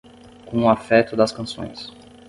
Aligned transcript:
Com 0.47 0.63
o 0.63 0.67
afeto 0.67 1.15
das 1.15 1.31
canções 1.31 1.93